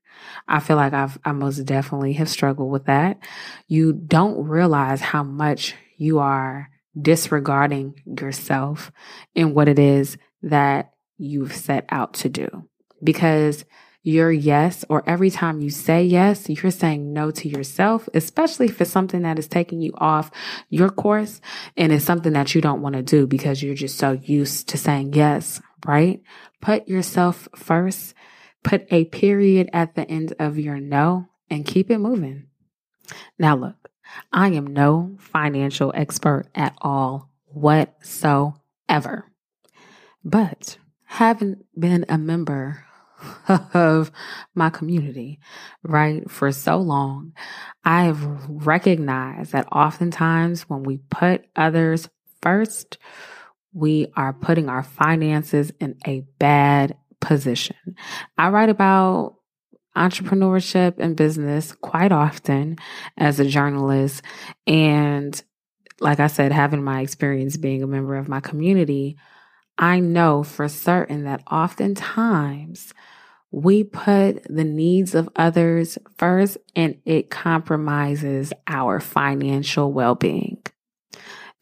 I 0.47 0.61
feel 0.61 0.77
like 0.77 0.93
I've, 0.93 1.19
I 1.25 1.33
most 1.33 1.65
definitely 1.65 2.13
have 2.13 2.29
struggled 2.29 2.71
with 2.71 2.85
that. 2.85 3.19
You 3.67 3.91
don't 3.91 4.47
realize 4.47 5.01
how 5.01 5.21
much 5.21 5.75
you 5.97 6.19
are 6.19 6.69
disregarding 6.97 7.95
yourself 8.05 8.89
and 9.35 9.53
what 9.53 9.67
it 9.67 9.79
is 9.79 10.17
that 10.43 10.93
you've 11.17 11.53
set 11.53 11.85
out 11.89 12.13
to 12.13 12.29
do. 12.29 12.69
Because 13.03 13.65
your 14.01 14.31
yes, 14.31 14.85
or 14.87 15.03
every 15.05 15.29
time 15.29 15.59
you 15.59 15.69
say 15.69 16.01
yes, 16.01 16.49
you're 16.49 16.71
saying 16.71 17.11
no 17.11 17.31
to 17.31 17.49
yourself, 17.49 18.07
especially 18.13 18.67
if 18.67 18.79
it's 18.79 18.89
something 18.89 19.23
that 19.23 19.39
is 19.39 19.47
taking 19.49 19.81
you 19.81 19.91
off 19.97 20.31
your 20.69 20.89
course 20.89 21.41
and 21.75 21.91
it's 21.91 22.05
something 22.05 22.31
that 22.31 22.55
you 22.55 22.61
don't 22.61 22.81
want 22.81 22.95
to 22.95 23.03
do 23.03 23.27
because 23.27 23.61
you're 23.61 23.75
just 23.75 23.97
so 23.97 24.13
used 24.23 24.69
to 24.69 24.77
saying 24.77 25.11
yes, 25.15 25.61
right? 25.85 26.21
Put 26.61 26.87
yourself 26.87 27.47
first, 27.55 28.13
put 28.63 28.85
a 28.91 29.05
period 29.05 29.69
at 29.73 29.95
the 29.95 30.09
end 30.09 30.33
of 30.39 30.57
your 30.57 30.79
no, 30.79 31.27
and 31.49 31.65
keep 31.65 31.89
it 31.89 31.97
moving. 31.97 32.47
Now, 33.37 33.55
look, 33.55 33.89
I 34.31 34.49
am 34.49 34.67
no 34.67 35.17
financial 35.19 35.91
expert 35.95 36.45
at 36.55 36.75
all 36.81 37.29
whatsoever. 37.45 39.25
But 40.23 40.77
having 41.05 41.63
been 41.77 42.05
a 42.07 42.17
member 42.17 42.85
of 43.73 44.11
my 44.55 44.69
community, 44.69 45.39
right, 45.83 46.29
for 46.29 46.51
so 46.51 46.77
long, 46.77 47.33
I've 47.83 48.23
recognized 48.47 49.51
that 49.51 49.67
oftentimes 49.71 50.69
when 50.69 50.83
we 50.83 50.97
put 51.09 51.45
others 51.55 52.09
first, 52.41 52.97
we 53.73 54.07
are 54.15 54.33
putting 54.33 54.69
our 54.69 54.83
finances 54.83 55.71
in 55.79 55.97
a 56.05 56.21
bad 56.39 56.95
position. 57.19 57.95
I 58.37 58.49
write 58.49 58.69
about 58.69 59.35
entrepreneurship 59.95 60.95
and 60.97 61.15
business 61.15 61.73
quite 61.73 62.11
often 62.11 62.77
as 63.17 63.39
a 63.39 63.45
journalist. 63.45 64.23
And 64.65 65.41
like 65.99 66.19
I 66.19 66.27
said, 66.27 66.51
having 66.51 66.83
my 66.83 67.01
experience 67.01 67.57
being 67.57 67.83
a 67.83 67.87
member 67.87 68.15
of 68.15 68.27
my 68.27 68.39
community, 68.39 69.17
I 69.77 69.99
know 69.99 70.43
for 70.43 70.67
certain 70.67 71.25
that 71.25 71.43
oftentimes 71.51 72.93
we 73.51 73.83
put 73.83 74.43
the 74.43 74.63
needs 74.63 75.13
of 75.13 75.29
others 75.35 75.97
first 76.17 76.57
and 76.75 76.97
it 77.05 77.29
compromises 77.29 78.53
our 78.67 78.99
financial 78.99 79.91
well 79.91 80.15
being. 80.15 80.60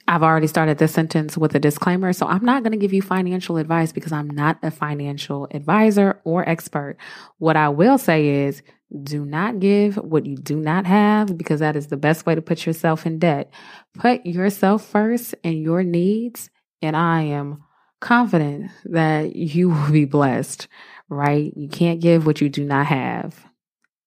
I've 0.10 0.24
already 0.24 0.48
started 0.48 0.80
this 0.80 0.92
sentence 0.92 1.38
with 1.38 1.54
a 1.54 1.60
disclaimer. 1.60 2.14
So 2.14 2.26
I'm 2.26 2.44
not 2.44 2.64
going 2.64 2.72
to 2.72 2.80
give 2.80 2.94
you 2.94 3.02
financial 3.04 3.58
advice 3.58 3.92
because 3.92 4.12
I'm 4.12 4.28
not 4.28 4.58
a 4.64 4.72
financial 4.72 5.48
advisor 5.52 6.20
or 6.24 6.50
expert. 6.50 6.98
What 7.38 7.56
I 7.56 7.70
will 7.70 8.00
say 8.00 8.46
is 8.46 8.64
do 9.04 9.24
not 9.24 9.60
give 9.60 9.98
what 9.98 10.26
you 10.26 10.36
do 10.36 10.56
not 10.56 10.88
have 10.88 11.38
because 11.38 11.60
that 11.60 11.76
is 11.76 11.88
the 11.88 11.96
best 11.96 12.26
way 12.26 12.34
to 12.34 12.42
put 12.42 12.66
yourself 12.66 13.06
in 13.06 13.20
debt. 13.20 13.54
Put 14.00 14.26
yourself 14.26 14.84
first 14.84 15.36
and 15.44 15.62
your 15.62 15.84
needs, 15.84 16.50
and 16.82 16.98
I 16.98 17.22
am 17.22 17.64
confident 18.02 18.72
that 18.86 19.36
you 19.36 19.70
will 19.70 19.92
be 19.92 20.06
blessed, 20.06 20.68
right? 21.08 21.54
You 21.56 21.70
can't 21.70 22.02
give 22.02 22.26
what 22.26 22.42
you 22.42 22.50
do 22.50 22.66
not 22.66 22.88
have, 22.88 23.46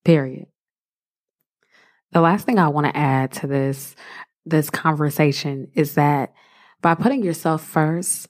period. 0.05 0.47
The 2.11 2.21
last 2.21 2.45
thing 2.45 2.59
I 2.59 2.69
want 2.69 2.89
to 2.89 2.97
add 2.97 3.31
to 3.35 3.47
this 3.47 3.95
this 4.45 4.71
conversation 4.71 5.69
is 5.75 5.95
that 5.95 6.33
by 6.81 6.95
putting 6.95 7.23
yourself 7.23 7.65
first, 7.65 8.29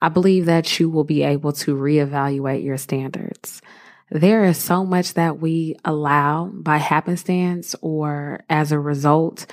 I 0.00 0.08
believe 0.08 0.46
that 0.46 0.78
you 0.78 0.88
will 0.88 1.04
be 1.04 1.22
able 1.22 1.52
to 1.52 1.74
reevaluate 1.74 2.64
your 2.64 2.76
standards. 2.76 3.60
There 4.10 4.44
is 4.44 4.56
so 4.56 4.84
much 4.84 5.14
that 5.14 5.40
we 5.40 5.76
allow 5.84 6.46
by 6.46 6.78
happenstance 6.78 7.74
or 7.82 8.44
as 8.48 8.72
a 8.72 8.78
result 8.78 9.46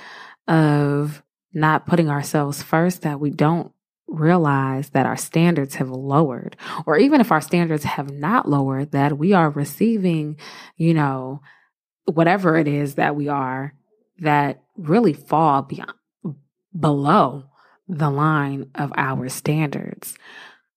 of 0.48 1.24
not 1.54 1.88
putting 1.88 2.10
ourselves 2.10 2.62
first 2.62 3.02
that 3.02 3.20
we 3.20 3.32
don't 3.32 3.72
realize 4.08 4.90
that 4.90 5.06
our 5.06 5.18
standards 5.18 5.76
have 5.76 5.90
lowered. 5.90 6.56
Or 6.86 6.98
even 6.98 7.22
if 7.22 7.32
our 7.32 7.42
standards 7.42 7.84
have 7.84 8.12
not 8.12 8.48
lowered, 8.48 8.92
that 8.92 9.18
we 9.18 9.34
are 9.34 9.50
receiving, 9.50 10.38
you 10.78 10.94
know, 10.94 11.42
whatever 12.06 12.56
it 12.58 12.68
is 12.68 12.96
that 12.96 13.16
we 13.16 13.28
are 13.28 13.74
that 14.20 14.64
really 14.78 15.14
fall 15.14 15.62
beyond, 15.64 15.94
below 16.78 17.46
the 17.88 18.10
line 18.10 18.70
of 18.76 18.92
our 18.98 19.30
standards. 19.30 20.18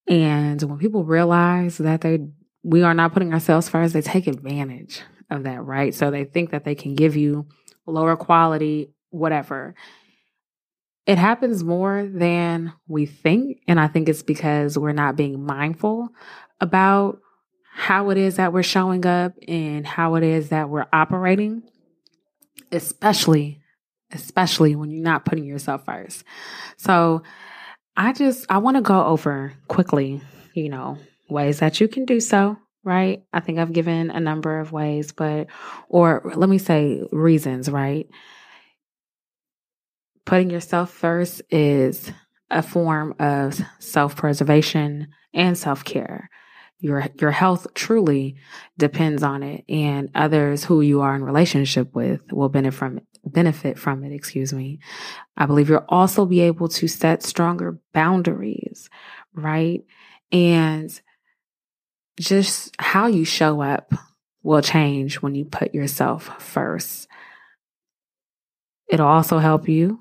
And 0.09 0.63
when 0.63 0.79
people 0.79 1.05
realize 1.05 1.79
that 1.79 2.01
they 2.01 2.21
we 2.65 2.83
are 2.83 2.95
not 2.95 3.13
putting 3.13 3.33
ourselves 3.33 3.69
first, 3.69 3.95
they 3.95 4.03
take 4.03 4.27
advantage 4.27 5.03
of 5.31 5.45
that, 5.45 5.65
right? 5.65 5.95
So 5.95 6.11
they 6.11 6.25
think 6.25 6.51
that 6.51 6.65
they 6.65 6.75
can 6.75 6.95
give 6.95 7.17
you 7.17 7.47
lower 7.87 8.17
quality, 8.17 8.91
whatever. 9.11 9.75
it 11.09 11.17
happens 11.17 11.65
more 11.65 12.07
than 12.13 12.75
we 12.87 13.07
think. 13.07 13.63
And 13.67 13.81
I 13.81 13.89
think 13.89 14.11
it's 14.11 14.23
because 14.23 14.77
we're 14.77 14.93
not 14.93 15.17
being 15.17 15.43
mindful 15.43 16.11
about 16.61 17.19
how 17.73 18.11
it 18.11 18.19
is 18.19 18.37
that 18.37 18.53
we're 18.53 18.63
showing 18.63 19.07
up 19.07 19.33
and 19.49 19.87
how 19.87 20.17
it 20.17 20.23
is 20.23 20.51
that 20.51 20.69
we're 20.69 20.87
operating, 20.93 21.63
especially, 22.73 23.61
especially 24.13 24.77
when 24.77 24.91
you're 24.91 25.03
not 25.03 25.25
putting 25.25 25.45
yourself 25.45 25.85
first. 25.85 26.25
So 26.77 27.23
I 27.97 28.13
just, 28.13 28.47
I 28.49 28.59
want 28.59 28.77
to 28.77 28.83
go 28.83 29.05
over 29.05 29.55
quickly, 29.69 30.21
you 30.55 30.69
know, 30.69 30.99
ways 31.29 31.61
that 31.61 31.81
you 31.81 31.89
can 31.89 32.05
do 32.05 32.21
so 32.21 32.57
right? 32.89 33.23
I 33.35 33.41
think 33.41 33.59
I've 33.59 33.73
given 33.73 34.11
a 34.11 34.19
number 34.19 34.61
of 34.61 34.73
ways, 34.73 35.13
but, 35.13 35.49
or 35.91 36.23
let 36.35 36.49
me 36.49 36.57
say 36.57 37.03
reasons, 37.13 37.71
right? 37.71 38.09
Putting 40.25 40.49
yourself 40.49 40.91
first 40.91 41.43
is 41.51 42.11
a 42.51 42.63
form 42.63 43.15
of 43.19 43.61
self 43.79 44.17
preservation 44.17 45.09
and 45.35 45.57
self 45.57 45.85
care. 45.85 46.31
Your, 46.81 47.05
your 47.21 47.33
health 47.33 47.67
truly 47.75 48.37
depends 48.77 49.25
on 49.25 49.43
it 49.43 49.65
and 49.69 50.11
others 50.15 50.65
who 50.65 50.81
you 50.81 51.01
are 51.01 51.17
in 51.17 51.25
relationship 51.25 51.93
with 51.95 52.21
will 52.31 52.49
benefit 52.49 52.79
from 52.79 53.01
benefit 53.25 53.79
from 53.79 54.05
it, 54.05 54.13
excuse 54.13 54.53
me. 54.53 54.79
I 55.37 55.47
believe 55.47 55.69
you'll 55.69 55.85
also 55.89 56.25
be 56.25 56.41
able 56.41 56.69
to 56.69 56.89
set 56.89 57.23
stronger 57.23 57.79
boundaries, 57.93 58.89
right? 59.35 59.83
And 60.33 61.01
just 62.19 62.75
how 62.79 63.07
you 63.07 63.25
show 63.25 63.61
up 63.61 63.93
will 64.43 64.63
change 64.63 65.17
when 65.17 65.35
you 65.35 65.45
put 65.45 65.75
yourself 65.75 66.43
first. 66.43 67.09
It'll 68.89 69.07
also 69.07 69.39
help 69.39 69.69
you 69.69 70.01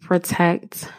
protect 0.00 0.90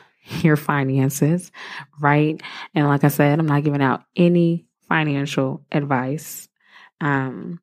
your 0.41 0.55
finances, 0.55 1.51
right? 2.00 2.41
And 2.74 2.88
like 2.88 3.03
I 3.03 3.09
said, 3.09 3.39
I'm 3.39 3.45
not 3.45 3.63
giving 3.63 3.81
out 3.81 4.03
any 4.15 4.66
financial 4.88 5.65
advice. 5.72 6.48
Um, 7.01 7.60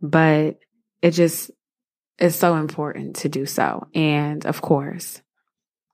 but 0.00 0.58
it 1.00 1.12
just 1.12 1.50
is 2.18 2.36
so 2.36 2.56
important 2.56 3.16
to 3.16 3.28
do 3.28 3.46
so. 3.46 3.86
And 3.94 4.44
of 4.46 4.62
course, 4.62 5.22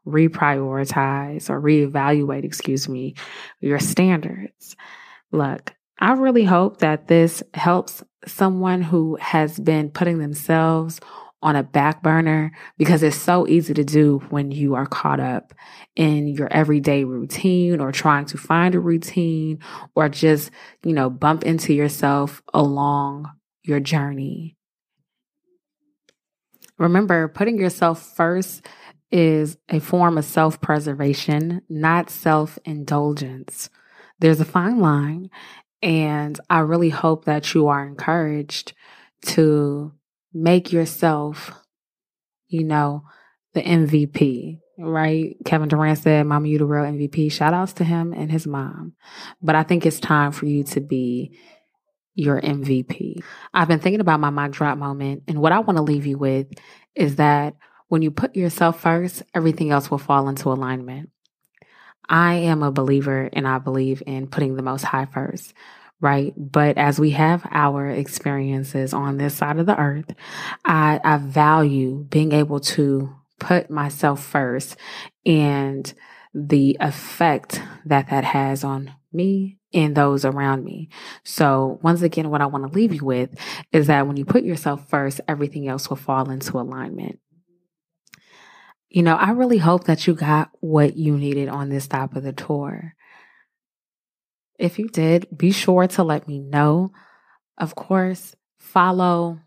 reprioritize 0.06 1.50
or 1.50 1.61
reevaluate, 1.61 2.44
excuse 2.44 2.88
me, 2.88 3.14
your 3.61 3.78
standards. 3.78 4.76
Look, 5.30 5.75
I 5.99 6.12
really 6.12 6.44
hope 6.44 6.78
that 6.78 7.08
this 7.08 7.42
helps 7.54 8.02
someone 8.26 8.82
who 8.82 9.16
has 9.20 9.58
been 9.58 9.90
putting 9.90 10.18
themselves 10.18 11.00
on 11.40 11.54
a 11.57 11.62
back 11.62 12.02
burner 12.02 12.52
because 12.76 13.02
it's 13.02 13.16
so 13.16 13.47
easy 13.47 13.73
to 13.75 13.85
do 13.85 14.18
when 14.30 14.50
you 14.50 14.75
are 14.75 14.87
caught 14.87 15.21
up 15.21 15.54
in 15.95 16.26
your 16.26 16.49
everyday 16.52 17.04
routine 17.04 17.80
or 17.80 17.92
trying 17.92 18.26
to 18.26 18.37
find 18.37 18.75
a 18.75 18.80
routine 18.80 19.59
or 19.95 20.09
just, 20.09 20.50
you 20.85 20.92
know, 20.92 21.09
bump 21.09 21.45
into 21.45 21.73
yourself 21.73 22.42
along 22.52 23.30
your 23.62 23.78
journey. 23.78 24.57
Remember, 26.78 27.28
putting 27.28 27.59
yourself 27.59 28.14
first 28.16 28.66
is 29.11 29.57
a 29.68 29.78
form 29.80 30.18
of 30.18 30.25
self 30.25 30.61
preservation, 30.61 31.62
not 31.68 32.11
self 32.11 32.59
indulgence. 32.64 33.71
There's 34.21 34.40
a 34.40 34.45
fine 34.45 34.80
line, 34.80 35.30
and 35.83 36.38
I 36.50 36.61
really 36.61 36.90
hope 36.90 37.25
that 37.25 37.54
you 37.54 37.68
are 37.68 37.85
encouraged 37.85 38.75
to 39.26 39.92
make 40.32 40.73
yourself, 40.73 41.52
you 42.49 42.64
know, 42.64 43.04
the 43.54 43.62
MVP, 43.62 44.61
right? 44.78 45.37
Kevin 45.44 45.68
Durant 45.68 45.99
said, 45.99 46.26
Mama, 46.26 46.49
you 46.49 46.58
the 46.58 46.66
real 46.66 46.85
MVP. 46.85 47.32
Shout 47.32 47.54
outs 47.54 47.73
to 47.75 47.85
him 47.85 48.12
and 48.12 48.30
his 48.30 48.47
mom. 48.47 48.94
But 49.42 49.54
I 49.54 49.62
think 49.62 49.87
it's 49.87 50.00
time 50.00 50.32
for 50.32 50.47
you 50.47 50.64
to 50.64 50.80
be 50.80 51.38
your 52.14 52.40
MVP. 52.40 53.23
I've 53.54 53.68
been 53.68 53.80
thinking 53.80 54.00
about 54.00 54.20
my 54.20 54.30
mic 54.30 54.52
drop 54.52 54.76
moment, 54.76 55.22
and 55.29 55.40
what 55.40 55.52
I 55.52 55.61
want 55.61 55.76
to 55.76 55.83
leave 55.83 56.07
you 56.07 56.18
with 56.18 56.48
is 56.94 57.16
that 57.16 57.55
when 57.88 58.02
you 58.02 58.11
put 58.11 58.37
yourself 58.37 58.81
first, 58.81 59.22
everything 59.35 59.70
else 59.70 59.90
will 59.90 59.98
fall 59.98 60.29
into 60.29 60.50
alignment. 60.50 61.11
I 62.09 62.35
am 62.35 62.62
a 62.62 62.72
believer 62.72 63.29
and 63.33 63.46
I 63.46 63.59
believe 63.59 64.02
in 64.07 64.29
putting 64.29 64.57
the 64.57 64.62
most 64.62 64.83
high 64.83 65.05
first, 65.07 65.52
right? 66.00 66.32
But 66.37 66.78
as 66.78 67.00
we 67.00 67.11
have 67.11 67.46
our 67.50 67.88
experiences 67.88 68.94
on 68.94 69.16
this 69.16 69.34
side 69.34 69.58
of 69.58 69.66
the 69.66 69.78
earth, 69.78 70.14
I, 70.64 71.00
I 71.02 71.16
value 71.18 72.06
being 72.08 72.32
able 72.32 72.61
to 72.61 73.14
put 73.38 73.70
myself 73.70 74.24
first 74.24 74.76
and 75.26 75.92
the 76.34 76.76
effect 76.80 77.62
that 77.84 78.11
that 78.11 78.24
has 78.24 78.62
on 78.64 78.92
me 79.12 79.58
and 79.72 79.96
those 79.96 80.24
around 80.24 80.64
me. 80.64 80.88
So 81.24 81.78
once 81.82 82.02
again, 82.02 82.30
what 82.30 82.40
I 82.40 82.46
want 82.46 82.66
to 82.66 82.74
leave 82.74 82.94
you 82.94 83.04
with 83.04 83.38
is 83.72 83.88
that 83.88 84.06
when 84.06 84.16
you 84.16 84.24
put 84.24 84.44
yourself 84.44 84.88
first, 84.88 85.20
everything 85.28 85.68
else 85.68 85.88
will 85.88 85.96
fall 85.96 86.30
into 86.30 86.58
alignment. 86.58 87.18
You 88.88 89.02
know, 89.02 89.16
I 89.16 89.30
really 89.30 89.58
hope 89.58 89.84
that 89.84 90.06
you 90.06 90.14
got 90.14 90.50
what 90.61 90.96
you 90.96 91.16
needed 91.18 91.48
on 91.48 91.68
this 91.68 91.84
stop 91.84 92.16
of 92.16 92.22
the 92.22 92.32
tour. 92.32 92.94
If 94.59 94.79
you 94.79 94.88
did, 94.88 95.27
be 95.37 95.53
sure 95.53 95.87
to 95.87 96.03
let 96.03 96.27
me 96.27 96.40
know. 96.40 96.92
Of 97.57 97.75
course, 97.75 98.35
follow, 98.59 99.38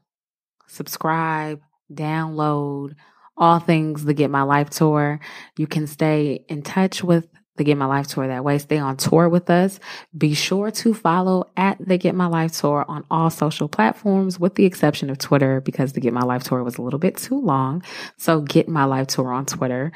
subscribe, 0.67 1.61
download, 1.93 2.95
all 3.37 3.59
things 3.59 4.05
the 4.05 4.13
Get 4.13 4.29
My 4.29 4.43
Life 4.43 4.69
Tour. 4.69 5.19
You 5.57 5.67
can 5.67 5.87
stay 5.87 6.45
in 6.47 6.61
touch 6.61 7.03
with 7.03 7.27
the 7.57 7.63
Get 7.65 7.77
My 7.77 7.85
Life 7.85 8.07
Tour 8.07 8.27
that 8.27 8.43
way. 8.43 8.57
Stay 8.57 8.77
on 8.77 8.97
tour 8.97 9.27
with 9.27 9.49
us. 9.49 9.79
Be 10.17 10.33
sure 10.33 10.71
to 10.71 10.93
follow 10.93 11.49
at 11.57 11.77
the 11.85 11.97
Get 11.97 12.15
My 12.15 12.27
Life 12.27 12.53
Tour 12.53 12.85
on 12.87 13.03
all 13.11 13.29
social 13.29 13.67
platforms, 13.67 14.39
with 14.39 14.55
the 14.55 14.65
exception 14.65 15.09
of 15.09 15.17
Twitter, 15.17 15.59
because 15.59 15.93
the 15.93 15.99
Get 15.99 16.13
My 16.13 16.21
Life 16.21 16.43
Tour 16.43 16.63
was 16.63 16.77
a 16.77 16.81
little 16.81 16.99
bit 16.99 17.17
too 17.17 17.39
long. 17.39 17.83
So 18.17 18.41
Get 18.41 18.69
My 18.69 18.85
Life 18.85 19.07
Tour 19.07 19.31
on 19.33 19.45
Twitter. 19.45 19.91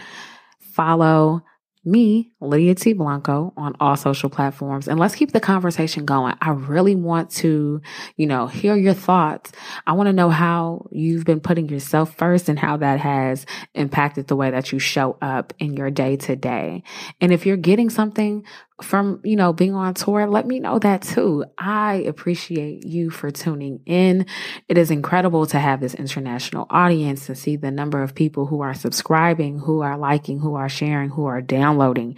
Follow 0.60 1.44
me, 1.86 2.32
Lydia 2.42 2.76
T. 2.76 2.94
Blanco, 2.94 3.54
on 3.56 3.76
all 3.80 3.96
social 3.96 4.30
platforms. 4.30 4.88
And 4.88 5.00
let's 5.00 5.16
keep 5.16 5.32
the 5.32 5.40
conversation 5.40 6.06
going. 6.06 6.36
I 6.42 6.52
really 6.52 6.96
want 6.96 7.30
to, 7.32 7.82
you 8.18 8.28
know, 8.28 8.48
hear 8.48 8.76
your 8.76 8.94
thoughts. 8.94 9.52
I 9.86 9.94
want 9.94 10.08
to 10.08 10.14
know 10.14 10.30
how 10.30 10.88
you've 10.92 11.26
been 11.26 11.40
putting 11.40 11.70
yourself 11.70 12.16
first 12.18 12.50
and 12.50 12.58
how 12.58 12.78
that 12.78 13.00
has 13.00 13.46
impacted 13.74 14.28
the 14.28 14.36
way 14.36 14.52
that 14.52 14.72
you 14.72 14.80
show 14.80 15.18
up 15.22 15.54
in 15.60 15.76
your 15.76 15.92
day 15.92 16.16
to 16.18 16.36
day. 16.36 16.84
And 17.22 17.32
if 17.32 17.46
you're 17.46 17.58
getting 17.58 17.90
something 17.90 18.44
from, 18.82 19.22
you 19.24 19.36
know, 19.36 19.54
being 19.54 19.74
on 19.74 19.94
tour, 19.94 20.28
let 20.28 20.46
me 20.46 20.60
know 20.60 20.80
that 20.80 21.02
too. 21.02 21.46
I 21.58 21.96
appreciate 22.08 22.86
you 22.86 23.10
for 23.10 23.32
tuning 23.32 23.80
in. 23.86 24.26
It 24.68 24.78
is 24.78 24.92
incredible 24.92 25.46
to 25.48 25.60
have 25.60 25.80
this 25.80 25.94
international 25.94 26.68
audience 26.70 27.28
to 27.28 27.36
see 27.36 27.56
the 27.56 27.72
number 27.72 28.04
of 28.04 28.16
people 28.16 28.46
who 28.46 28.62
are 28.62 28.74
subscribing, 28.74 29.60
who 29.60 29.82
are 29.82 29.98
liking, 29.98 30.40
who 30.40 30.56
are 30.56 30.70
sharing, 30.70 31.10
who 31.10 31.26
are 31.26 31.42
downloading. 31.42 32.18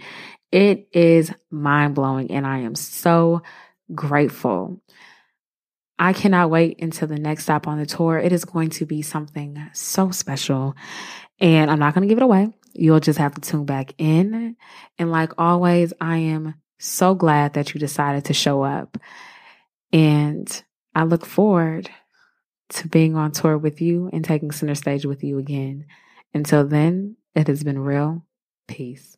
It 0.50 0.88
is 0.92 1.32
mind 1.50 1.94
blowing 1.94 2.30
and 2.30 2.46
I 2.46 2.58
am 2.58 2.74
so 2.74 3.42
grateful. 3.94 4.80
I 5.98 6.12
cannot 6.12 6.50
wait 6.50 6.80
until 6.82 7.08
the 7.08 7.18
next 7.18 7.44
stop 7.44 7.66
on 7.66 7.78
the 7.78 7.86
tour. 7.86 8.18
It 8.18 8.32
is 8.32 8.44
going 8.44 8.70
to 8.70 8.86
be 8.86 9.02
something 9.02 9.60
so 9.74 10.10
special 10.10 10.74
and 11.40 11.70
I'm 11.70 11.78
not 11.78 11.94
going 11.94 12.02
to 12.02 12.12
give 12.12 12.18
it 12.18 12.24
away. 12.24 12.52
You'll 12.78 13.00
just 13.00 13.18
have 13.18 13.34
to 13.34 13.40
tune 13.40 13.64
back 13.64 13.92
in. 13.98 14.56
And 14.98 15.10
like 15.10 15.32
always, 15.36 15.92
I 16.00 16.18
am 16.18 16.54
so 16.78 17.14
glad 17.14 17.54
that 17.54 17.74
you 17.74 17.80
decided 17.80 18.26
to 18.26 18.34
show 18.34 18.62
up. 18.62 18.98
And 19.92 20.62
I 20.94 21.04
look 21.04 21.26
forward 21.26 21.90
to 22.70 22.88
being 22.88 23.16
on 23.16 23.32
tour 23.32 23.56
with 23.56 23.80
you 23.80 24.10
and 24.12 24.24
taking 24.24 24.52
center 24.52 24.74
stage 24.74 25.06
with 25.06 25.24
you 25.24 25.38
again. 25.38 25.86
Until 26.34 26.66
then, 26.66 27.16
it 27.34 27.48
has 27.48 27.64
been 27.64 27.78
real. 27.78 28.24
Peace. 28.66 29.16